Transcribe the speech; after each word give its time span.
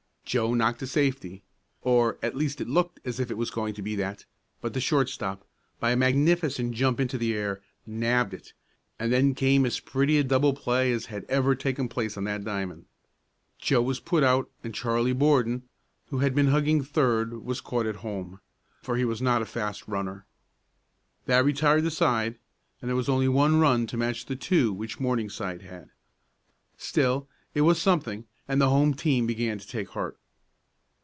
Joe 0.23 0.53
knocked 0.53 0.81
a 0.81 0.87
safety, 0.87 1.43
or 1.81 2.17
at 2.23 2.37
least 2.37 2.61
it 2.61 2.69
looked 2.69 3.01
as 3.03 3.19
if 3.19 3.29
it 3.29 3.37
was 3.37 3.49
going 3.51 3.73
to 3.73 3.81
be 3.81 3.97
that, 3.97 4.23
but 4.61 4.73
the 4.73 4.79
shortstop, 4.79 5.45
by 5.77 5.91
a 5.91 5.97
magnificent 5.97 6.73
jump 6.73 7.01
into 7.01 7.17
the 7.17 7.33
air, 7.33 7.61
nabbed 7.85 8.33
it, 8.33 8.53
and 8.97 9.11
then 9.11 9.35
came 9.35 9.65
as 9.65 9.81
pretty 9.81 10.17
a 10.17 10.23
double 10.23 10.53
play 10.53 10.89
as 10.93 11.07
had 11.07 11.25
ever 11.25 11.53
taken 11.53 11.89
place 11.89 12.15
on 12.15 12.23
that 12.23 12.45
diamond. 12.45 12.85
Joe 13.59 13.81
was 13.81 13.99
put 13.99 14.23
out 14.23 14.49
and 14.63 14.73
Charlie 14.73 15.11
Borden, 15.11 15.63
who 16.11 16.19
had 16.19 16.33
been 16.33 16.47
hugging 16.47 16.81
third, 16.81 17.43
was 17.43 17.59
caught 17.59 17.85
at 17.85 17.97
home, 17.97 18.39
for 18.83 18.95
he 18.95 19.03
was 19.03 19.21
not 19.21 19.41
a 19.41 19.45
fast 19.45 19.85
runner. 19.85 20.25
That 21.25 21.43
retired 21.43 21.83
the 21.83 21.91
side, 21.91 22.39
and 22.81 22.87
there 22.87 22.95
was 22.95 23.09
only 23.09 23.27
one 23.27 23.59
run 23.59 23.85
to 23.87 23.97
match 23.97 24.25
the 24.27 24.37
two 24.37 24.71
which 24.71 24.97
Morningside 24.97 25.63
had. 25.63 25.89
Still 26.77 27.27
it 27.53 27.61
was 27.63 27.81
something, 27.81 28.27
and 28.47 28.61
the 28.61 28.69
home 28.69 28.93
team 28.93 29.27
began 29.27 29.59
to 29.59 29.67
take 29.67 29.89
heart. 29.89 30.17